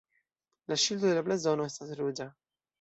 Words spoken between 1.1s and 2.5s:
de la blazono estas ruĝa.